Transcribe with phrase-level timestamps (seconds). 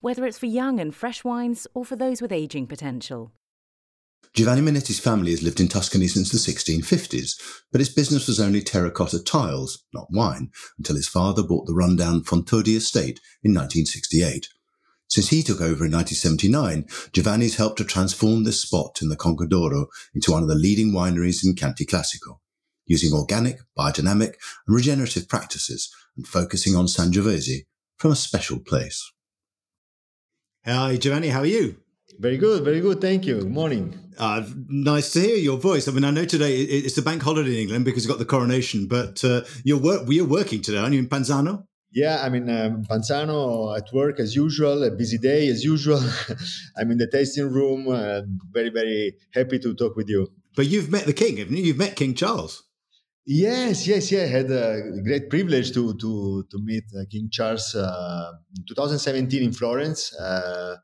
[0.00, 3.32] whether it's for young and fresh wines or for those with aging potential.
[4.34, 7.40] Giovanni Manetti's family has lived in Tuscany since the 1650s,
[7.72, 12.22] but its business was only terracotta tiles, not wine, until his father bought the rundown
[12.22, 14.48] Fontodi estate in 1968.
[15.08, 19.46] Since he took over in 1979, Giovanni's helped to transform this spot in the Conca
[19.48, 22.40] d'Oro into one of the leading wineries in Chianti Classico,
[22.84, 24.34] using organic, biodynamic
[24.66, 29.12] and regenerative practices and focusing on Sangiovese from a special place.
[30.66, 31.76] Hi, Giovanni, how are you?
[32.18, 33.00] Very good, very good.
[33.00, 33.38] Thank you.
[33.38, 33.96] Good morning.
[34.18, 35.86] Uh, nice to hear your voice.
[35.86, 38.24] I mean, I know today it's a bank holiday in England because you've got the
[38.24, 41.66] coronation, but uh, you're work, we are working today, aren't you, in Panzano?
[41.92, 46.02] Yeah, I mean, um, Panzano at work as usual, a busy day as usual.
[46.76, 47.86] I'm in the tasting room.
[47.88, 50.32] Uh, very, very happy to talk with you.
[50.56, 51.62] But you've met the king, haven't you?
[51.62, 52.64] You've met King Charles.
[53.26, 54.22] Yes, yes, yeah.
[54.22, 59.42] I had a great privilege to to to meet uh, King Charles uh, in 2017
[59.42, 60.14] in Florence.
[60.14, 60.76] Uh,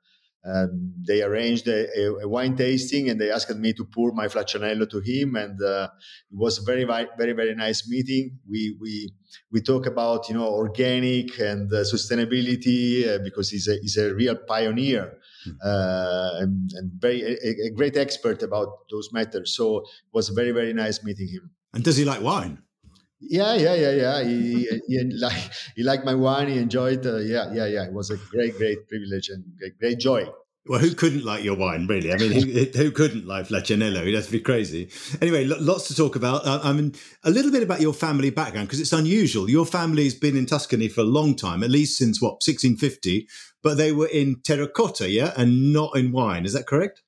[0.44, 1.86] um, they arranged a,
[2.20, 5.86] a, wine tasting and they asked me to pour my Flaccianello to him, and uh,
[6.32, 8.40] it was a very, very, very nice meeting.
[8.50, 9.12] We we
[9.52, 14.12] we talk about you know organic and uh, sustainability uh, because he's a he's a
[14.14, 15.14] real pioneer.
[15.44, 15.58] Hmm.
[16.42, 19.56] and, and very a, a great expert about those matters.
[19.56, 21.50] So it was very very nice meeting him.
[21.74, 22.62] And does he like wine?
[23.20, 24.22] Yeah, yeah, yeah, yeah.
[24.24, 26.48] He, he, he like he liked my wine.
[26.48, 27.06] He enjoyed.
[27.06, 27.84] Uh, yeah, yeah, yeah.
[27.84, 30.26] It was a great, great privilege and great, great joy.
[30.66, 32.12] Well, who couldn't like your wine, really?
[32.12, 34.06] I mean, who, who couldn't like Flaccianello?
[34.06, 34.90] It has to be crazy.
[35.20, 36.46] Anyway, lots to talk about.
[36.46, 36.94] Uh, I mean,
[37.24, 39.50] a little bit about your family background because it's unusual.
[39.50, 43.26] Your family's been in Tuscany for a long time, at least since what 1650,
[43.62, 46.44] but they were in terracotta, yeah, and not in wine.
[46.44, 47.02] Is that correct?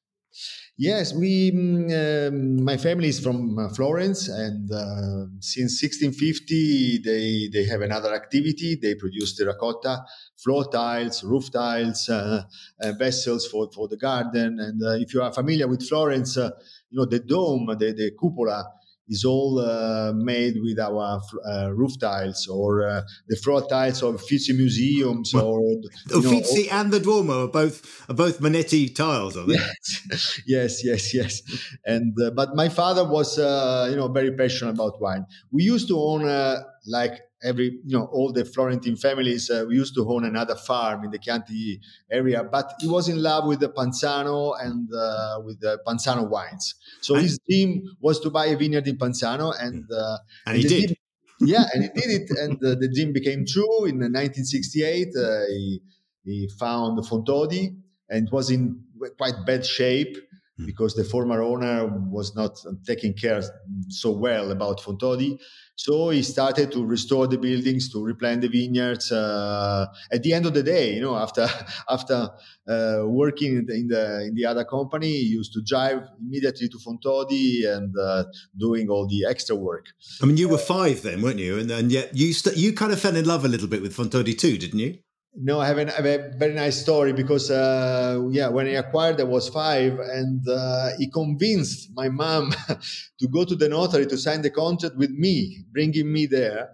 [0.77, 1.53] Yes, we.
[1.53, 8.13] Um, my family is from uh, Florence, and uh, since 1650 they they have another
[8.13, 8.75] activity.
[8.83, 10.05] They produce terracotta
[10.37, 12.43] floor tiles, roof tiles, uh,
[12.83, 14.59] uh vessels for for the garden.
[14.59, 16.51] And uh, if you are familiar with Florence, uh,
[16.91, 18.65] you know the dome, the the cupola
[19.09, 24.15] is all uh, made with our uh, roof tiles or uh, the floor tiles of
[24.15, 25.61] Uffizi museums well, or
[26.07, 29.55] the Uffizi and the Duomo are both are both Manetti tiles, are they?
[29.55, 31.43] Yes, yes, yes, yes.
[31.85, 35.27] And uh, but my father was uh, you know very passionate about wine.
[35.51, 39.51] We used to own uh, like every you know all the Florentine families.
[39.51, 43.23] Uh, we used to own another farm in the Chianti area, but he was in
[43.23, 46.75] love with the Panzano and uh, with the Panzano wines.
[47.01, 50.97] So his dream was to buy a vineyard in Panzano, and uh, and, he did.
[51.41, 53.85] yeah, and he did it, and uh, the dream became true.
[53.85, 55.81] In 1968, uh, he
[56.25, 57.77] he found Fontodi,
[58.09, 58.83] and it was in
[59.19, 60.17] quite bad shape
[60.57, 60.67] hmm.
[60.67, 63.43] because the former owner was not taking care
[63.89, 65.39] so well about Fontodi.
[65.77, 69.11] So he started to restore the buildings, to replant the vineyards.
[69.11, 71.49] Uh, at the end of the day, you know, after
[71.91, 72.31] after
[72.69, 76.69] uh, working in the, in the, in the other company, he used to drive immediately
[76.69, 78.25] to Fontodi and uh,
[78.57, 79.87] doing all the extra work.
[80.23, 81.59] I mean, you were five then, weren't you?
[81.59, 83.97] And, and yet you st- you kind of fell in love a little bit with
[83.97, 84.99] Fontodi too, didn't you?
[85.37, 88.75] No, I have, an, I have, a very nice story because, uh, yeah, when I
[88.75, 92.53] acquired, I was five, and uh, he convinced my mom
[93.19, 96.73] to go to the notary to sign the contract with me, bringing me there.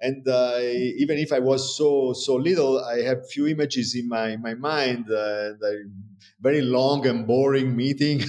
[0.00, 4.36] And uh, even if I was so so little, I have few images in my
[4.36, 5.10] my mind.
[5.10, 5.52] Uh,
[6.40, 8.22] very long and boring meeting,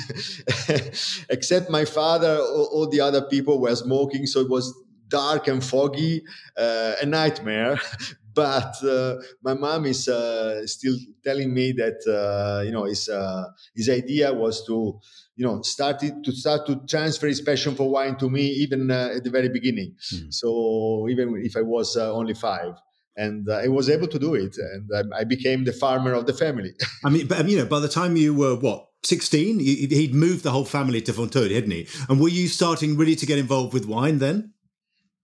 [1.30, 2.38] except my father.
[2.40, 4.74] All, all the other people were smoking, so it was
[5.08, 6.24] dark and foggy,
[6.58, 7.80] uh, a nightmare
[8.34, 13.46] but uh, my mom is uh, still telling me that uh, you know his uh,
[13.76, 15.00] his idea was to
[15.36, 18.92] you know start it, to start to transfer his passion for wine to me even
[18.92, 19.96] uh, at the very beginning.
[20.14, 20.34] Mm.
[20.34, 22.74] So even if I was uh, only five.
[23.18, 26.72] And I was able to do it, and I became the farmer of the family.
[27.04, 30.52] I mean, but you know, by the time you were what 16 he'd moved the
[30.52, 31.88] whole family to Fontodi, hadn't he?
[32.08, 34.54] And were you starting really to get involved with wine then?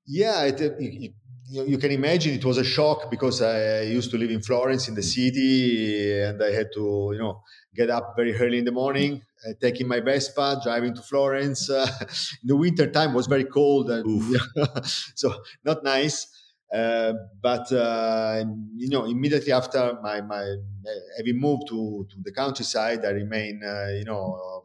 [0.06, 1.14] Yeah, it, it,
[1.50, 4.88] you, you, can imagine it was a shock because I used to live in Florence
[4.88, 7.44] in the city and I had to, you know,
[7.76, 11.70] get up very early in the morning, uh, taking my Vespa, driving to Florence.
[11.70, 11.88] Uh,
[12.42, 14.36] in the winter time was very cold and
[15.16, 15.34] so
[15.64, 16.28] not nice.
[16.74, 18.44] Uh, but uh,
[18.76, 20.44] you know, immediately after my my
[21.18, 24.57] having moved to to the countryside, I remain uh, you know uh,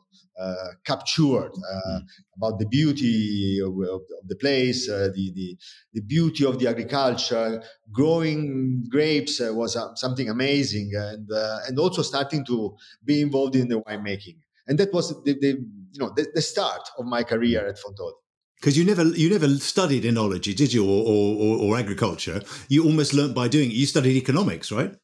[0.84, 2.00] captured uh, mm.
[2.37, 5.56] about the beauty of, of, of the place, uh, the, the,
[5.94, 7.62] the beauty of the agriculture.
[7.90, 11.29] Growing grapes was something amazing, and
[11.69, 12.75] and also starting to
[13.05, 14.38] be involved in the winemaking.
[14.67, 15.49] And that was the, the
[15.93, 18.23] you know the, the start of my career at Fontodi
[18.62, 22.40] because you never you never studied enology, did you, or, or, or, agriculture?
[22.69, 23.75] You almost learnt by doing it.
[23.75, 24.94] You studied economics, right?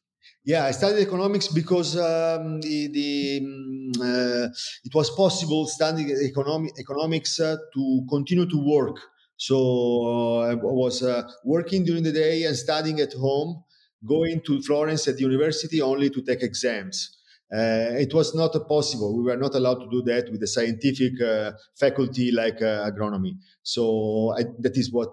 [0.49, 4.49] Yeah, I studied economics because um, the, the mm, uh,
[4.83, 8.97] it was possible studying economic, economics uh, to continue to work.
[9.37, 11.03] So uh, I was
[11.45, 13.63] working during the day and studying at home,
[14.03, 17.15] going to Florence at the university only to take exams.
[17.53, 19.15] Uh, it was not possible.
[19.19, 23.37] We were not allowed to do that with a scientific uh, faculty like uh, agronomy.
[23.61, 25.09] So I, that is what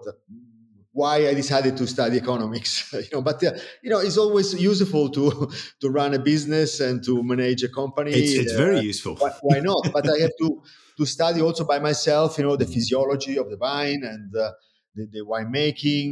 [0.97, 2.91] why I decided to study economics.
[2.93, 3.51] you know, but uh,
[3.83, 5.51] you know, it's always useful to
[5.81, 8.11] to run a business and to manage a company.
[8.11, 9.15] It's, it's uh, very useful.
[9.15, 9.83] Why, why not?
[9.93, 10.61] but I have to
[10.97, 12.37] to study also by myself.
[12.39, 14.51] You know, the physiology of the vine and uh,
[14.95, 16.09] the, the winemaking,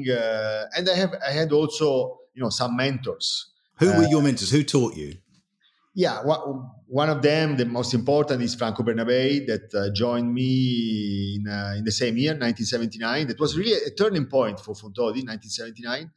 [0.77, 3.27] and I have I had also you know some mentors.
[3.79, 4.51] Who were your mentors?
[4.51, 5.17] Who taught you?
[5.95, 6.19] Yeah,
[6.87, 11.75] one of them, the most important, is Franco Bernabei that uh, joined me in, uh,
[11.77, 13.27] in the same year, 1979.
[13.27, 16.11] That was really a turning point for Fontodi, 1979.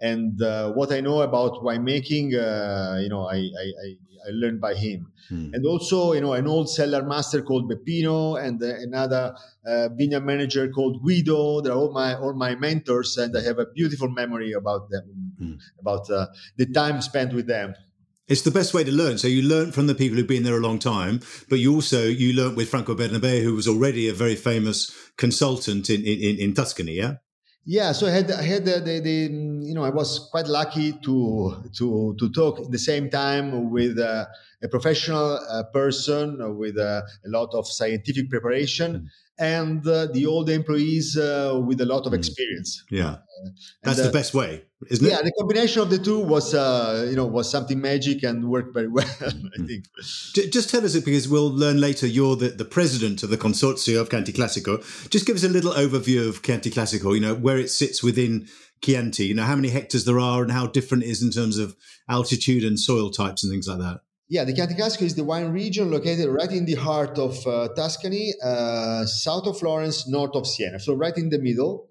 [0.00, 3.72] And uh, what I know about winemaking, uh, you know, I, I,
[4.26, 5.12] I, learned by him.
[5.28, 5.50] Hmm.
[5.52, 10.24] And also, you know, an old cellar master called Beppino and uh, another uh, vineyard
[10.24, 11.60] manager called Guido.
[11.60, 15.04] They're all my all my mentors, and I have a beautiful memory about them,
[15.38, 15.54] hmm.
[15.78, 17.74] about the time spent with them.
[18.26, 19.18] It's the best way to learn.
[19.18, 22.04] So you learn from the people who've been there a long time, but you also
[22.04, 26.54] you learned with Franco Bernabei, who was already a very famous consultant in in, in
[26.54, 26.92] Tuscany.
[26.92, 27.16] Yeah.
[27.66, 29.18] Yeah, so I had I had the, the, the,
[29.66, 33.98] you know I was quite lucky to to to talk at the same time with
[33.98, 34.26] uh,
[34.64, 38.94] a professional uh, person with uh, a lot of scientific preparation.
[38.94, 39.08] Mm
[39.38, 42.18] and uh, the old employees uh, with a lot of hmm.
[42.18, 42.84] experience.
[42.90, 43.16] Yeah,
[43.82, 45.10] that's the best way, isn't it?
[45.10, 48.72] Yeah, the combination of the two was, uh, you know, was something magic and worked
[48.72, 49.08] very well.
[49.20, 49.66] I hmm.
[49.66, 49.86] think.
[50.34, 52.06] Just tell us it because we'll learn later.
[52.06, 54.78] You're the, the president of the Consorzio of Chianti Classico.
[55.10, 57.14] Just give us a little overview of Chianti Classico.
[57.14, 58.46] You know where it sits within
[58.82, 59.26] Chianti.
[59.26, 61.74] You know how many hectares there are and how different it is in terms of
[62.08, 64.00] altitude and soil types and things like that.
[64.28, 67.68] Yeah, the Chianti Classico is the wine region located right in the heart of uh,
[67.74, 70.80] Tuscany, uh, south of Florence, north of Siena.
[70.80, 71.88] So right in the middle.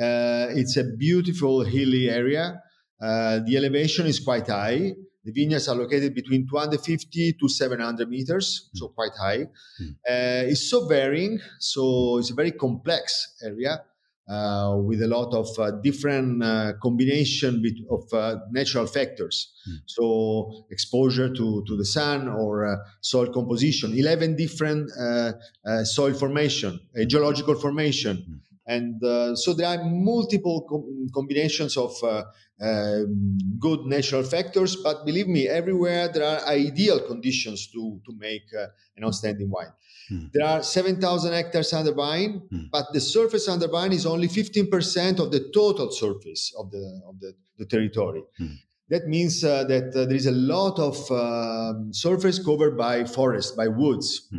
[0.00, 2.62] Uh, it's a beautiful hilly area.
[3.00, 4.92] Uh, the elevation is quite high.
[5.24, 9.46] The vineyards are located between 250 to 700 meters, so quite high.
[9.82, 10.48] Mm.
[10.50, 13.82] it's so varying, so it's a very complex area
[14.30, 19.52] uh, with a lot of uh, different uh, combination of uh, natural factors.
[19.68, 19.76] Mm.
[19.86, 25.32] So exposure to, to the sun or uh, soil composition, 11 different uh,
[25.82, 28.18] soil formation, a geological formation.
[28.18, 28.40] Mm.
[28.66, 31.92] And so there are multiple com- combinations of
[32.60, 38.44] um, good natural factors, but believe me, everywhere there are ideal conditions to, to make
[38.96, 39.72] an outstanding wine.
[40.10, 40.26] Hmm.
[40.34, 42.68] There are 7,000 hectares under vine, mm.
[42.72, 47.20] but the surface under vine is only 15% of the total surface of the, of
[47.20, 48.22] the, the territory.
[48.40, 48.56] Mm.
[48.88, 53.56] That means uh, that uh, there is a lot of um, surface covered by forest,
[53.56, 54.26] by woods.
[54.30, 54.38] Hmm.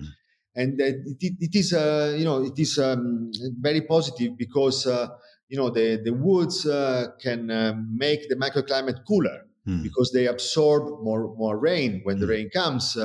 [0.53, 5.07] And it, it, it is, uh, you know, it is um, very positive because, uh,
[5.47, 9.83] you know, the, the woods uh, can uh, make the microclimate cooler hmm.
[9.83, 12.97] because they absorb more, more rain when the rain comes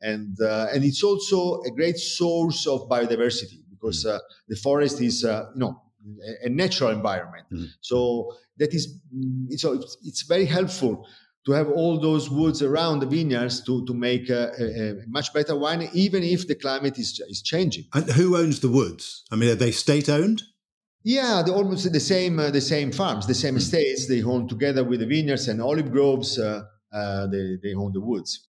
[0.00, 4.14] and uh, and it's also a great source of biodiversity because mm.
[4.14, 5.82] uh, the forest is uh, you know
[6.42, 7.46] a, a natural environment.
[7.52, 7.66] Mm.
[7.80, 11.06] So that is mm, so it's, it's, very helpful
[11.46, 15.32] to have all those woods around the vineyards to to make a, a, a, much
[15.32, 17.84] better wine, even if the climate is is changing.
[17.92, 19.24] And who owns the woods?
[19.32, 20.42] I mean, are they state owned?
[21.04, 23.58] Yeah, they're almost the same uh, the same farms, the same mm.
[23.58, 24.06] estates.
[24.06, 26.38] They own together with the vineyards and olive groves.
[26.38, 26.62] Uh,
[26.92, 28.47] uh, they they own the woods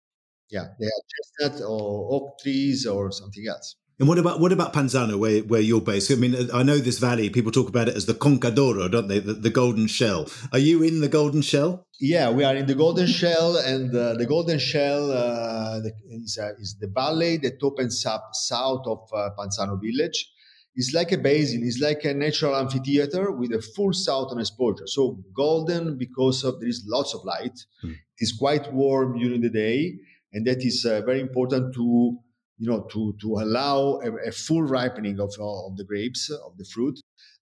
[0.50, 3.76] yeah, they have chestnut or oak trees or something else.
[4.00, 6.10] And what about what about Panzano, where where you're based?
[6.10, 7.30] I mean, I know this valley.
[7.30, 9.20] People talk about it as the Conca d'Oro, don't they?
[9.20, 10.30] The, the, golden shell.
[10.54, 11.86] Are you in the golden shell?
[12.00, 16.54] Yeah, we are in the golden shell, and uh, the golden shell uh, is, uh,
[16.62, 20.32] is the valley that opens up south of uh, Panzano village.
[20.76, 21.64] It's like a basin.
[21.66, 24.88] It's like a natural amphitheater with a full southern exposure.
[24.88, 27.60] So golden because of there is lots of light.
[27.82, 27.90] Hmm.
[27.90, 30.00] It is quite warm during the day
[30.34, 32.20] and that is uh, very important to
[32.60, 36.66] you know, to, to allow a, a full ripening of, of the grapes, of the
[36.66, 37.00] fruit,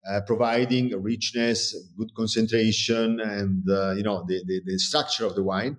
[0.08, 5.42] uh, providing richness, good concentration, and, uh, you know, the, the, the, structure of the
[5.42, 5.76] wine.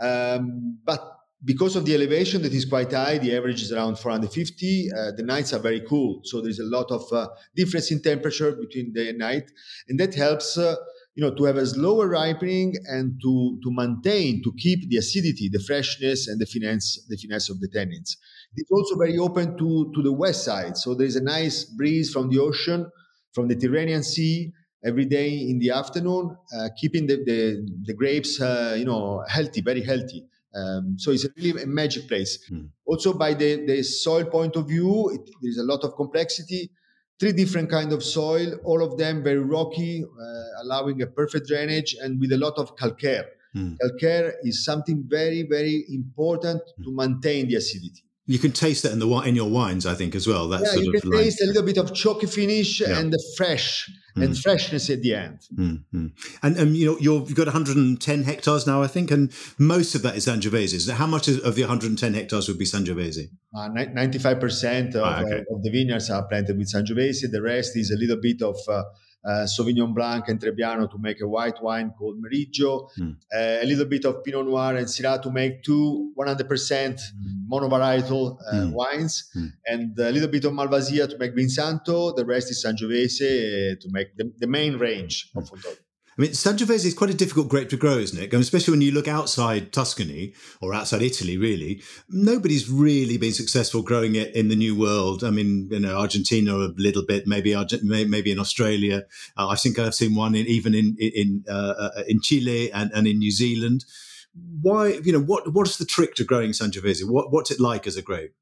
[0.00, 4.90] Um, but because of the elevation that is quite high, the average is around 450.
[4.90, 8.52] Uh, the nights are very cool, so there's a lot of uh, difference in temperature
[8.52, 9.50] between day and night,
[9.88, 10.76] and that helps uh,
[11.18, 15.48] you know to have a slower ripening and to to maintain to keep the acidity
[15.52, 18.10] the freshness and the finesse the finesse of the tannins.
[18.54, 20.76] It's also very open to to the west side.
[20.76, 22.86] So there's a nice breeze from the ocean
[23.34, 24.52] from the tyrrhenian sea
[24.84, 27.40] every day in the afternoon uh, keeping the, the,
[27.88, 30.22] the grapes uh, you know healthy very healthy.
[30.54, 32.32] Um, so it's really a magic place.
[32.50, 32.68] Mm.
[32.86, 36.70] also by the, the soil point of view it, there's a lot of complexity
[37.18, 41.96] three different kind of soil, all of them very rocky, uh, allowing a perfect drainage
[42.00, 43.26] and with a lot of calcare.
[43.54, 43.76] Mm.
[43.82, 48.04] Calcaire is something very, very important to maintain the acidity.
[48.28, 50.48] You can taste that in the in your wines, I think, as well.
[50.48, 52.98] That yeah, you can taste a little bit of chalky finish yeah.
[52.98, 54.22] and the fresh mm.
[54.22, 55.40] and freshness at the end.
[55.56, 56.06] Mm-hmm.
[56.42, 60.02] And and you know you have got 110 hectares now, I think, and most of
[60.02, 60.90] that is Sangiovese.
[60.90, 63.30] How much of the 110 hectares would be Sangiovese?
[63.56, 65.36] Uh, 95% of, ah, okay.
[65.36, 67.30] uh, of, the vineyards are planted with Sangiovese.
[67.30, 68.82] The rest is a little bit of uh,
[69.24, 73.16] uh, Sauvignon Blanc and Trebbiano to make a white wine called Meriggio, mm.
[73.34, 77.00] uh, a little bit of Pinot Noir and Syrah to make two 100%
[77.50, 78.72] monovarietal uh, mm.
[78.72, 79.52] wines, mm.
[79.66, 82.14] and a little bit of Malvasia to make Vinsanto.
[82.14, 85.78] The rest is Sangiovese to make the, the main range of Fontodi.
[86.18, 88.32] I mean, Sangiovese is quite a difficult grape to grow, isn't it?
[88.32, 93.82] And especially when you look outside Tuscany or outside Italy, really, nobody's really been successful
[93.82, 95.22] growing it in the New World.
[95.22, 99.04] I mean, you know, Argentina a little bit, maybe maybe in Australia.
[99.36, 102.90] Uh, I think I've seen one in, even in in uh, uh, in Chile and,
[102.92, 103.84] and in New Zealand.
[104.60, 107.08] Why, you know, what what is the trick to growing Sangiovese?
[107.08, 108.34] What what's it like as a grape?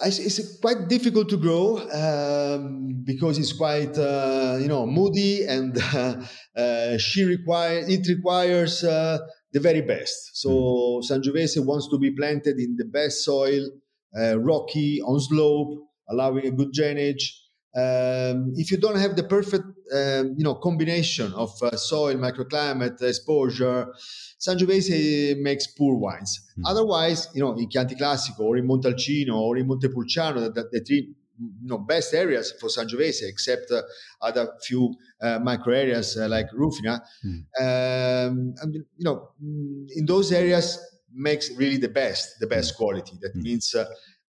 [0.00, 6.16] It's quite difficult to grow um, because it's quite uh, you know moody and uh,
[6.56, 9.18] uh, she requires it requires uh,
[9.52, 10.36] the very best.
[10.36, 11.04] So mm.
[11.08, 13.70] Sangiovese wants to be planted in the best soil,
[14.18, 17.40] uh, rocky on slope, allowing a good drainage.
[17.76, 23.00] Um, if you don't have the perfect um, you know combination of uh, soil, microclimate,
[23.02, 23.92] exposure,
[24.46, 26.32] Sangiovese makes poor wines.
[26.58, 26.62] Mm.
[26.66, 31.14] Otherwise, you know, in Chianti Classico or in Montalcino or in Montepulciano, the, the three
[31.38, 33.82] you know, best areas for Sangiovese, except uh,
[34.20, 37.00] other few uh, micro areas uh, like Rufina.
[37.24, 37.44] Mm.
[37.60, 40.78] Um, and, you know, in those areas
[41.12, 42.76] makes really the best, the best mm.
[42.76, 43.12] quality.
[43.20, 43.42] That mm.
[43.42, 43.84] means uh,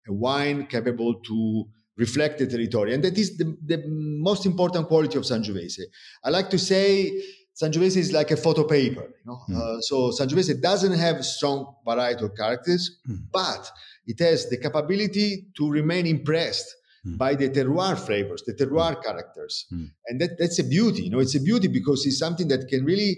[0.08, 1.64] a wine capable to
[1.96, 2.94] reflect the territory.
[2.94, 5.82] And that is the, the most important quality of Sangiovese.
[6.24, 7.22] I like to say
[7.60, 9.02] Sangiovese is like a photo paper.
[9.24, 9.40] You know?
[9.48, 9.56] Mm.
[9.56, 13.18] Uh, so Sangiovese doesn't have strong varietal characters, mm.
[13.32, 13.70] but
[14.06, 16.74] it has the capability to remain impressed
[17.06, 17.16] mm.
[17.16, 19.86] by the terroir flavors, the terroir characters, hmm.
[20.06, 21.04] and that, that's a beauty.
[21.04, 23.16] You know, it's a beauty because it's something that can really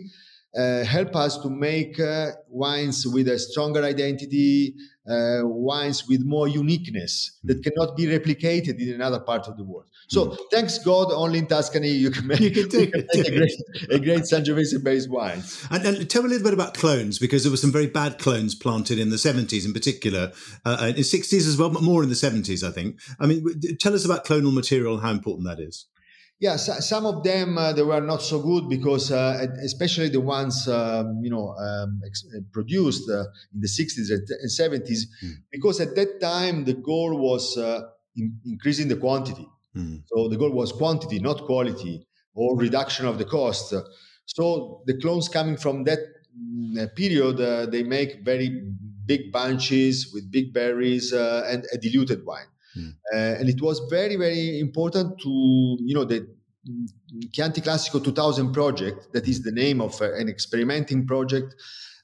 [0.59, 4.75] uh, help us to make uh, wines with a stronger identity,
[5.09, 7.63] uh, wines with more uniqueness that hmm.
[7.63, 9.87] cannot be replicated in another part of the world.
[10.09, 10.39] So, mm.
[10.51, 13.53] thanks God, only in Tuscany you can make, you can you can a great,
[13.91, 15.43] a great Sangiovese based wine.
[15.71, 18.19] And, and, tell me a little bit about clones, because there were some very bad
[18.19, 20.33] clones planted in the 70s in particular,
[20.65, 22.99] uh, in 60s as well, but more in the 70s, I think.
[23.21, 23.45] I mean,
[23.79, 25.85] tell us about clonal material and how important that is.
[26.41, 30.21] Yeah, so, some of them uh, they were not so good because, uh, especially the
[30.21, 35.33] ones um, you know um, ex- uh, produced uh, in the 60s and 70s, mm.
[35.51, 37.81] because at that time the goal was uh,
[38.17, 39.49] in- increasing the quantity.
[39.77, 40.05] Mm.
[40.07, 43.75] So the goal was quantity, not quality, or reduction of the cost.
[44.27, 45.99] So the clones coming from that
[46.41, 48.63] mm, period, uh, they make very
[49.07, 52.47] big bunches with big berries and a diluted wine.
[52.77, 52.95] Mm.
[53.13, 56.27] Uh, and it was very, very important to, you know, the
[57.33, 61.55] Chianti Classico 2000 project, that is the name of uh, an experimenting project,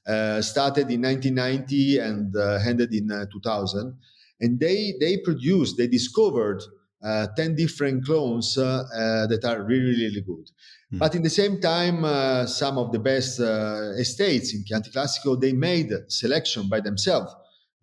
[0.07, 3.97] uh, started in 1990 and uh, ended in uh, 2000.
[4.39, 6.61] And they, they produced, they discovered
[7.03, 10.49] uh, 10 different clones that are really, really good.
[10.93, 10.99] Mm.
[10.99, 15.91] But in the same time, some of the best estates in Chianti Classico, they made
[16.07, 17.33] selection by themselves.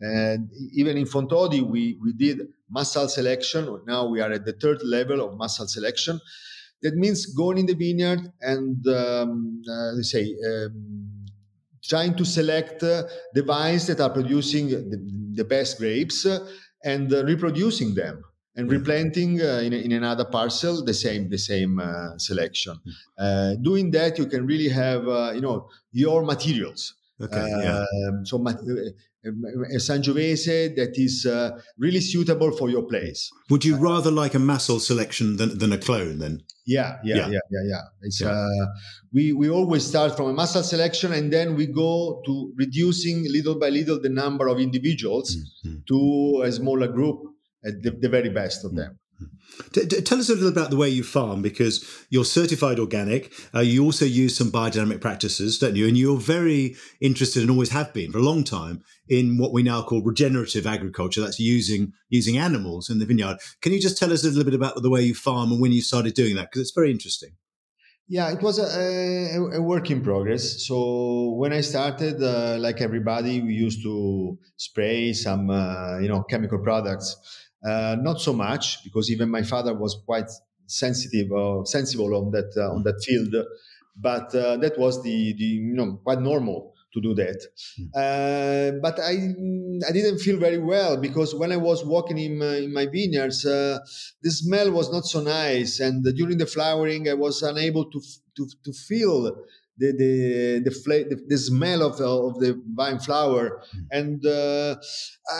[0.01, 2.41] And even in Fontodi, we, we did
[2.73, 3.81] massal selection.
[3.87, 6.21] Now we are at the third level of massal selection.
[6.83, 11.26] That means going in the vineyard and um, uh, say um,
[11.85, 14.99] trying to select uh, the vines that are producing the,
[15.35, 16.47] the best grapes uh,
[16.85, 18.23] and uh, reproducing them
[18.57, 18.73] and mm.
[18.73, 22.76] replanting uh, in, in, another parcel the same the same uh, selection.
[23.21, 23.62] Mm.
[23.62, 27.49] doing that, you can really have you know your materials Okay.
[27.49, 27.85] Yeah.
[28.09, 28.38] Um, so
[29.25, 33.31] a Sangiovese that is uh, really suitable for your place.
[33.50, 36.41] Would you rather like a massal selection than, than a clone then?
[36.67, 37.29] Yeah, yeah, Yeah.
[37.29, 37.83] yeah, yeah, yeah.
[38.02, 38.31] It's Yeah.
[38.31, 38.67] Uh,
[39.12, 43.59] we we always start from a massal selection and then we go to reducing little
[43.59, 45.87] by little the number of individuals Mhm.
[45.87, 47.19] to a smaller group
[47.64, 48.99] at the, the very best of them.
[49.73, 53.33] T- t- tell us a little about the way you farm because you're certified organic.
[53.55, 55.87] Uh, you also use some biodynamic practices, don't you?
[55.87, 59.62] And you're very interested and always have been for a long time in what we
[59.62, 61.21] now call regenerative agriculture.
[61.21, 63.38] That's using using animals in the vineyard.
[63.61, 65.73] Can you just tell us a little bit about the way you farm and when
[65.73, 66.50] you started doing that?
[66.50, 67.31] Because it's very interesting.
[68.09, 68.67] Yeah, it was a,
[69.37, 70.67] a, a work in progress.
[70.67, 76.23] So when I started, uh, like everybody, we used to spray some, uh, you know,
[76.25, 77.17] chemical products.
[77.64, 80.28] Uh, not so much because even my father was quite
[80.66, 83.35] sensitive or sensible on that uh, on that field.
[83.95, 87.40] But uh, that was the, the you know quite normal to do that.
[87.95, 89.12] Uh, but I
[89.88, 93.45] I didn't feel very well because when I was walking in my, in my vineyards,
[93.45, 93.78] uh,
[94.23, 98.19] the smell was not so nice, and during the flowering, I was unable to f-
[98.37, 99.37] to, to feel
[99.83, 100.12] the the
[100.67, 103.45] the, fla- the, the smell of the, of the vine flower,
[103.91, 104.77] and uh,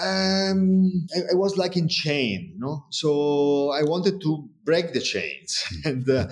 [0.03, 2.85] um, I, I was like in chain, you know.
[2.91, 5.51] So I wanted to break the chains,
[5.85, 6.29] and uh,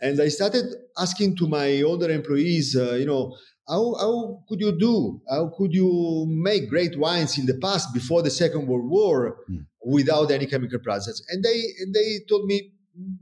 [0.00, 0.66] and I started
[0.98, 3.36] asking to my older employees, uh, you know.
[3.66, 5.22] How, how could you do?
[5.26, 9.64] How could you make great wines in the past before the Second World War Mm.
[9.86, 11.16] without any chemical process?
[11.30, 12.72] And they and they told me,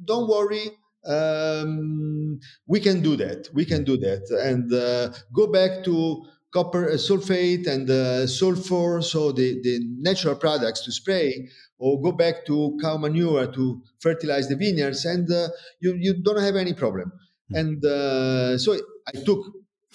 [0.04, 0.64] don't worry,
[1.04, 3.48] um, we can do that.
[3.52, 9.00] We can do that, and uh, go back to copper uh, sulfate and uh, sulfur,
[9.02, 14.48] so the, the natural products to spray, or go back to cow manure to fertilize
[14.48, 15.48] the vineyards, and uh,
[15.80, 17.10] you you don't have any problem.
[17.52, 17.58] Mm.
[17.60, 18.74] And uh, so
[19.08, 19.46] I took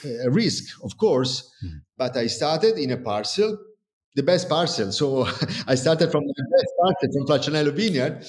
[0.04, 1.82] a risk, of course, Mm.
[1.98, 3.58] but I started in a parcel,
[4.16, 4.92] the best parcel.
[4.92, 5.26] So
[5.68, 8.24] I started from the best parcel from Flaccianello Vineyard.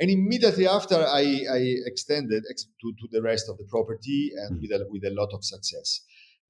[0.00, 4.56] And immediately after, I, I extended ex- to, to the rest of the property and
[4.56, 4.60] Mm.
[4.62, 6.00] with, a, with a lot of success.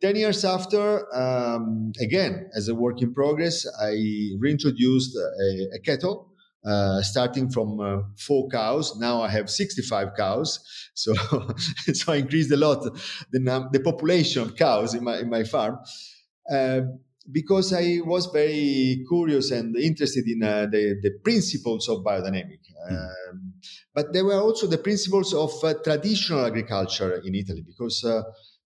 [0.00, 0.82] 10 years after,
[1.14, 3.92] um, again, as a work in progress, I
[4.38, 6.28] reintroduced a, a kettle.
[6.62, 10.60] Uh, starting from uh, four cows, now I have 65 cows.
[10.94, 11.14] So,
[11.94, 12.82] so I increased a lot
[13.32, 15.78] the num- the population of cows in my in my farm
[16.52, 16.80] uh,
[17.30, 22.60] because I was very curious and interested in uh, the the principles of biodynamic.
[22.90, 23.52] Um,
[23.94, 28.04] but there were also the principles of uh, traditional agriculture in Italy because.
[28.04, 28.22] Uh,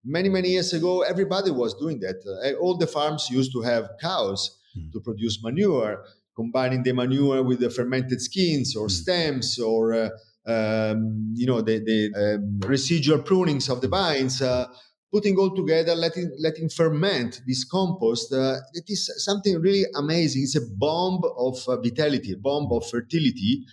[0.05, 2.17] Many many years ago, everybody was doing that.
[2.27, 4.91] Uh, all the farms used to have cows Mm.
[4.91, 6.03] to produce manure,
[6.35, 8.91] combining the manure with the fermented skins or Mm.
[9.01, 10.09] stems or uh,
[10.45, 14.67] um, you know the, the um, residual prunings of the vines uh,
[15.13, 20.41] putting all together letting letting ferment this compost uh, it is something really amazing.
[20.43, 23.63] It's a bomb of uh, vitality a bomb of fertility.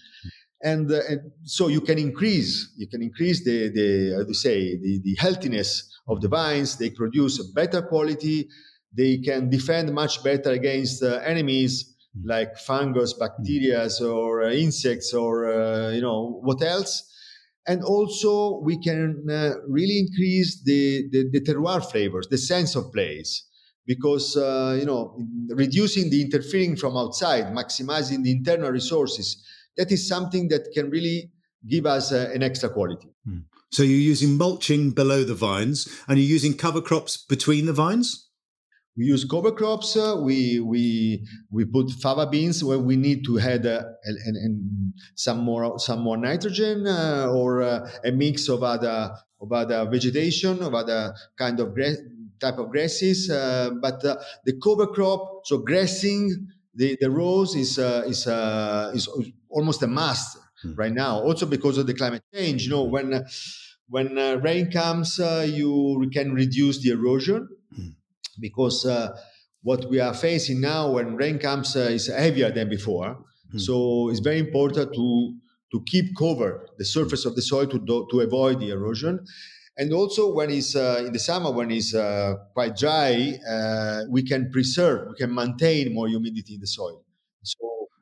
[0.62, 4.76] And, uh, and so you can increase you can increase the the how to say
[4.76, 5.70] the, the healthiness
[6.06, 6.76] of the vines.
[6.76, 8.48] They produce a better quality.
[8.92, 15.32] They can defend much better against uh, enemies like fungus, bacteria, or uh, insects, or
[15.50, 17.10] uh, you know what else.
[17.66, 22.92] And also, we can uh, really increase the, the, the terroir flavors, the sense of
[22.92, 23.46] place,
[23.86, 25.16] because uh, you know
[25.50, 29.44] reducing the interfering from outside, maximizing the internal resources.
[29.76, 31.30] That is something that can really
[31.68, 33.08] give us uh, an extra quality.
[33.70, 38.29] So you're using mulching below the vines and you're using cover crops between the vines?
[38.96, 39.96] We use cover crops.
[39.96, 44.92] Uh, we we we put fava beans where we need to add uh, and, and,
[45.14, 50.62] some more some more nitrogen uh, or uh, a mix of other of other vegetation
[50.62, 51.96] of other kind of grass,
[52.40, 53.30] type of grasses.
[53.30, 58.90] Uh, but uh, the cover crop, so grassing the the rows is uh, is uh,
[58.94, 59.08] is
[59.48, 60.74] almost a must Hmm.
[60.74, 61.20] right now.
[61.20, 62.64] Also because of the climate change.
[62.64, 63.14] You know when.
[63.14, 63.22] Uh,
[63.92, 67.59] when uh, rain comes, uh, you can reduce the erosion Mm.
[68.40, 69.16] Because uh,
[69.62, 73.18] what we are facing now when rain comes uh, is heavier than before.
[73.54, 73.60] Mm.
[73.60, 75.34] So it's very important to
[75.72, 79.24] to keep cover the surface of the soil to do, to avoid the erosion.
[79.76, 84.22] And also when it's uh, in the summer when it's uh, quite dry, uh, we
[84.22, 87.04] can preserve, we can maintain more humidity in the soil.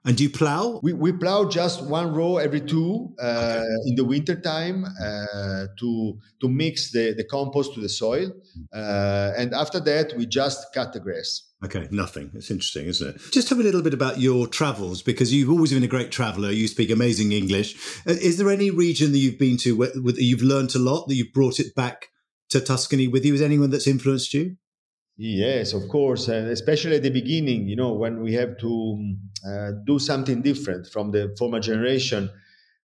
[0.08, 0.80] And do you plough?
[0.82, 6.18] we, we plow just one row every two uh, in the winter time uh, to
[6.40, 8.32] to mix the, the compost to the soil,
[8.72, 11.42] uh, and after that we just cut the grass.
[11.62, 12.30] Okay, nothing.
[12.34, 13.20] It's interesting, isn't it?
[13.32, 16.10] Just tell me a little bit about your travels because you've always been a great
[16.10, 16.52] traveller.
[16.52, 17.76] You speak amazing English.
[18.06, 21.08] Uh, Is there any region that you've been to where, where you've learnt a lot
[21.08, 22.08] that you've brought it back
[22.50, 23.34] to Tuscany with you?
[23.34, 24.56] Is anyone that's influenced you?
[25.20, 29.72] Yes, of course, and especially at the beginning, you know, when we have to uh,
[29.84, 32.30] do something different from the former generation.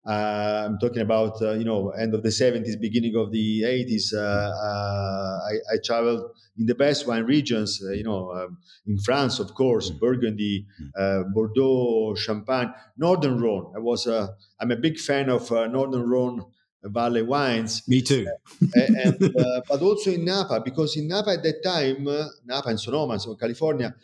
[0.05, 4.15] Uh, I'm talking about, uh, you know, end of the 70s, beginning of the 80s.
[4.15, 8.99] Uh, uh, I, I, traveled in the best wine regions, uh, you know, um, in
[8.99, 10.01] France, of course, mm.
[10.01, 10.67] Burgundy,
[10.99, 11.33] mm.
[11.33, 13.73] Bordeaux, Champagne, Northern Rhone.
[13.77, 16.47] I was, I'm a big fan of Northern Rhone
[16.85, 17.87] Valley wines.
[17.87, 18.27] Me too.
[18.75, 22.81] and, uh, but also in Napa, because in Napa at that time, uh, Napa and
[22.81, 23.95] Sonoma, so California,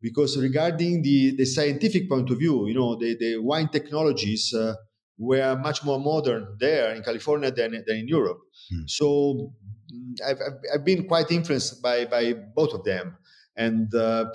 [0.00, 4.74] because regarding the, the scientific point of view, you know, the, the wine technologies uh,
[5.18, 8.40] were much more modern there in California than, than in Europe.
[8.70, 8.82] Hmm.
[8.86, 9.52] So
[9.94, 10.38] mm, I've,
[10.74, 13.16] I've been quite influenced by, by both of them.
[13.54, 14.26] And uh,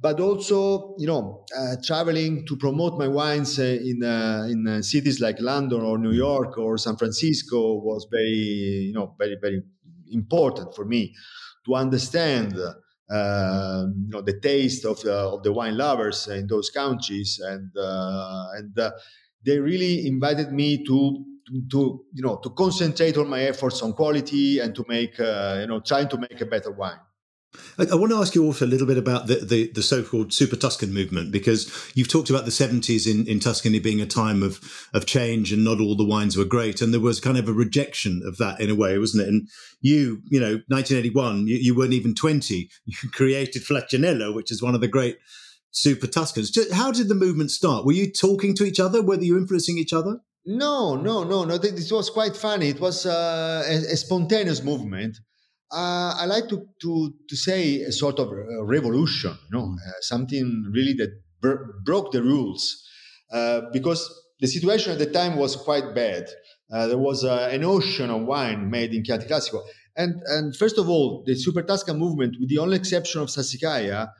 [0.00, 4.82] but also you know uh, traveling to promote my wines uh, in uh, in uh,
[4.82, 9.62] cities like London or New York or San Francisco was very you know very very
[10.10, 11.14] important for me
[11.64, 12.54] to understand
[13.10, 17.40] uh, you know the taste of the, of the wine lovers in those countries.
[17.42, 18.76] And uh, and
[19.44, 21.24] they really invited me to
[21.70, 25.80] to you know to concentrate all my efforts on quality and to make you know
[25.84, 27.00] trying to make a better wine
[27.78, 30.32] I, I, want to ask you also a little bit about the, the, the, so-called
[30.32, 34.42] Super Tuscan movement because you've talked about the 70s in, in Tuscany being a time
[34.42, 34.60] of,
[34.92, 36.80] of change and not all the wines were great.
[36.80, 39.28] And there was kind of a rejection of that in a way, wasn't it?
[39.28, 39.48] And
[39.80, 42.70] you, you know, 1981, you, you weren't even 20.
[42.86, 45.18] You created Flaccianello, which is one of the great
[45.70, 46.56] Super Tuscans.
[46.72, 47.84] How did the movement start?
[47.84, 49.02] Were you talking to each other?
[49.02, 50.20] Were you influencing each other?
[50.46, 51.58] No, no, no, no.
[51.58, 52.68] This was quite funny.
[52.68, 55.18] It was uh, a, a spontaneous movement
[55.72, 59.92] uh, I like to, to, to say a sort of a revolution, you know, uh,
[60.00, 62.82] something really that br- broke the rules.
[63.32, 64.08] Uh, because
[64.40, 66.28] the situation at the time was quite bad.
[66.72, 69.62] Uh, there was uh, an ocean of wine made in Chianti Classico.
[69.96, 74.10] And, and first of all, the Super Tuscan movement, with the only exception of Sassicaia,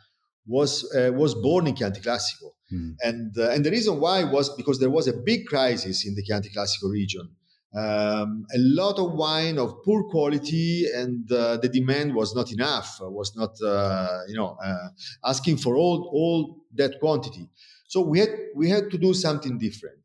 [0.47, 2.51] was, uh, was born in Chianti Classico.
[2.73, 2.95] Mm.
[3.03, 6.51] And, and the reason why was because there was a big crisis in the Chianti
[6.51, 7.29] Classico region
[7.75, 12.99] um, a lot of wine of poor quality and uh, the demand was not enough
[13.01, 14.89] was not uh, you know uh,
[15.25, 17.49] asking for all all that quantity.
[17.89, 19.99] So we had we had to do something different.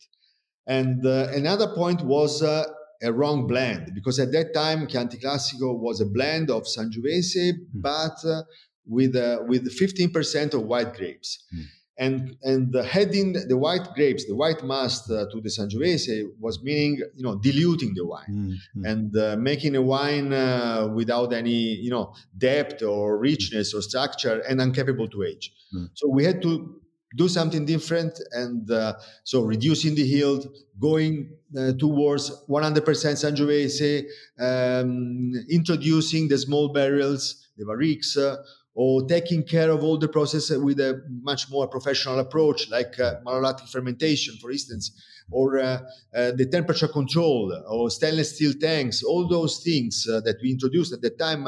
[0.65, 2.65] And uh, another point was uh,
[3.03, 7.58] a wrong blend because at that time Chianti Classico was a blend of Sangiovese mm.
[7.73, 8.43] but uh,
[8.88, 9.15] with
[9.47, 11.43] with 15% of white grapes.
[11.55, 11.65] Mm
[11.99, 17.01] and and adding the white grapes, the white must uh, to the Sangiovese was meaning
[17.15, 18.85] you know diluting the wine mm-hmm.
[18.85, 24.41] and uh, making a wine uh, without any you know depth or richness or structure
[24.47, 25.51] and incapable to age.
[25.75, 25.89] Mm.
[25.93, 26.79] So we had to
[27.15, 30.47] do something different and uh, so reducing the yield,
[30.79, 34.05] going uh, towards 100% Sangiovese,
[34.39, 38.38] um, introducing the small barrels, the barriques uh,
[38.81, 43.15] or taking care of all the process with a much more professional approach, like uh,
[43.25, 44.85] malolactic fermentation, for instance,
[45.29, 45.81] or uh,
[46.15, 49.03] uh, the temperature control, or stainless steel tanks.
[49.03, 51.45] All those things uh, that we introduced at the time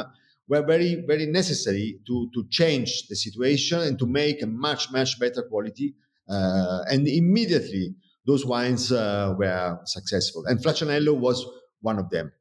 [0.49, 5.17] were very, very necessary to, to change the situation and to make a much, much
[5.17, 5.95] better quality.
[6.27, 7.95] Uh, and immediately,
[8.27, 10.43] those wines uh, were successful.
[10.47, 11.45] And Flaccianello was
[11.79, 12.33] one of them.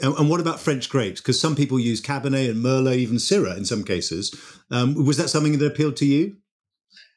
[0.00, 1.20] And what about French grapes?
[1.20, 4.34] Because some people use Cabernet and Merlot, even Syrah in some cases.
[4.70, 6.36] Um, was that something that appealed to you?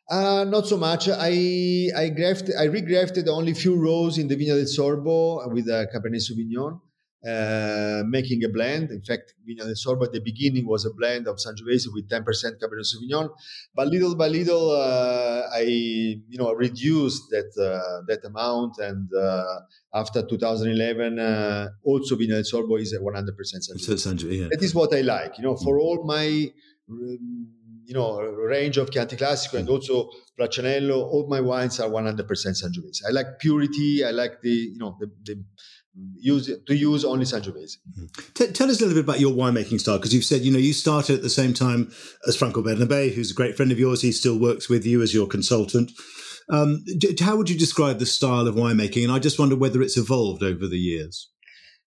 [0.09, 1.09] Uh, not so much.
[1.09, 5.87] I I grafted, I regrafted only few rows in the Vigna del Sorbo with a
[5.93, 6.79] Cabernet Sauvignon,
[7.27, 8.91] uh, making a blend.
[8.91, 12.23] In fact, Vigna del Sorbo at the beginning was a blend of Sangiovese with 10%
[12.61, 13.29] Cabernet Sauvignon,
[13.75, 19.43] but little by little, uh, I you know reduced that uh, that amount, and uh,
[19.93, 24.39] after 2011, uh, also Vigna del Sorbo is a 100% Sangiovese.
[24.39, 24.47] Yeah.
[24.49, 25.37] That is what I like.
[25.37, 25.81] You know, for mm.
[25.81, 26.51] all my
[26.89, 27.47] um,
[27.87, 33.01] you know range of Chianti Classico and also Flaccianello, all my wines are 100% Sangiovese.
[33.07, 34.03] I like purity.
[34.03, 35.43] I like the you know the, the
[36.19, 37.77] use to use only Sangiovese.
[38.33, 40.59] T- tell us a little bit about your winemaking style because you've said you know
[40.59, 41.91] you started at the same time
[42.27, 44.01] as Franco Bernabei, who's a great friend of yours.
[44.01, 45.91] He still works with you as your consultant.
[46.49, 46.83] Um,
[47.19, 49.03] how would you describe the style of winemaking?
[49.03, 51.29] And I just wonder whether it's evolved over the years.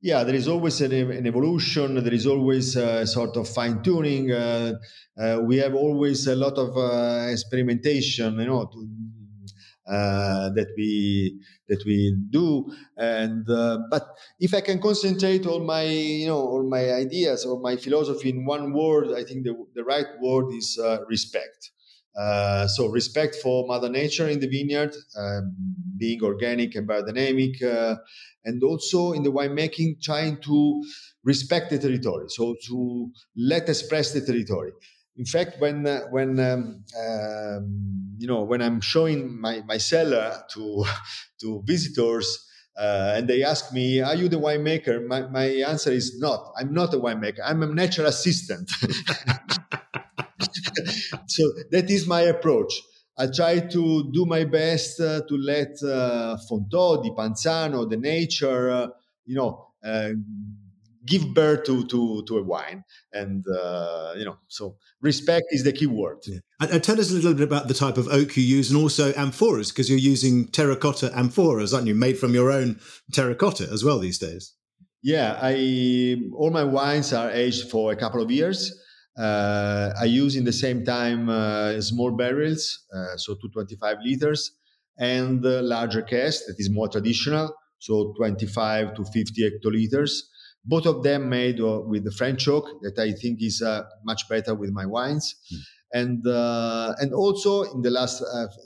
[0.01, 2.01] Yeah, there is always an, an evolution.
[2.01, 4.31] There is always a sort of fine tuning.
[4.31, 4.73] Uh,
[5.19, 8.87] uh, we have always a lot of uh, experimentation, you know, to,
[9.89, 12.71] uh, that we that we do.
[12.97, 14.07] And uh, but
[14.39, 18.45] if I can concentrate all my you know all my ideas or my philosophy in
[18.45, 21.71] one word, I think the the right word is uh, respect.
[22.19, 25.55] Uh, so respect for Mother Nature in the vineyard, um,
[25.97, 27.95] being organic and biodynamic, uh,
[28.43, 30.83] and also in the winemaking, trying to
[31.23, 32.25] respect the territory.
[32.29, 34.71] So to let express the territory
[35.19, 40.85] in fact, when when um, um, you know when I'm showing my my cellar to
[41.41, 42.45] to visitors.
[42.77, 46.53] Uh, and they ask me, "Are you the winemaker?" My, my answer is not.
[46.57, 47.39] I'm not a winemaker.
[47.43, 48.69] I'm a natural assistant.
[51.27, 52.71] so that is my approach.
[53.17, 58.87] I try to do my best uh, to let uh, Fontodi, Panzano, the nature, uh,
[59.25, 60.11] you know, uh,
[61.05, 62.83] give birth to, to, to a wine.
[63.13, 66.17] And, uh, you know, so respect is the key word.
[66.25, 66.39] Yeah.
[66.59, 68.79] And, and, tell us a little bit about the type of oak you use and
[68.79, 71.95] also amphoras, because you're using terracotta amphoras, aren't you?
[71.95, 72.79] Made from your own
[73.13, 74.53] terracotta as well these days.
[75.01, 78.77] Yeah, I all my wines are aged for a couple of years.
[79.17, 84.51] Uh, I use in the same time uh, small barrels, uh, so 225 liters,
[84.97, 90.11] and larger casks that is more traditional, so 25 to 50 hectoliters.
[90.65, 93.63] Both of them made with the French oak that I think is
[94.03, 95.35] much better with my wines.
[95.53, 95.57] Mm.
[95.91, 96.25] And
[97.01, 98.23] and also in the last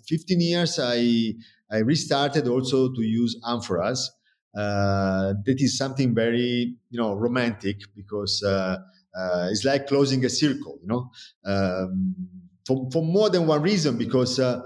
[0.07, 1.33] 15 years, I
[1.71, 4.09] I restarted also to use amphoras.
[4.55, 8.77] Uh, that is something very you know romantic because uh,
[9.15, 11.11] uh, it's like closing a circle, you know,
[11.45, 12.15] um,
[12.65, 14.61] for, for more than one reason, because, uh,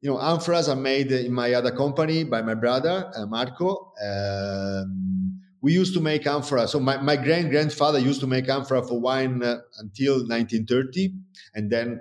[0.00, 3.92] you know, amphoras are made in my other company by my brother, uh, Marco.
[4.02, 6.68] Um, we used to make amphora.
[6.68, 11.14] So my, my grand grandfather used to make amphora for wine uh, until 1930.
[11.54, 12.00] And then,